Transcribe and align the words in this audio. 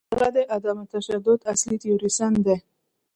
هغه 0.11 0.27
د 0.35 0.37
عدم 0.55 0.77
تشدد 0.93 1.39
اصلي 1.53 1.75
تیوریسن 1.81 2.33
دی. 2.45 2.57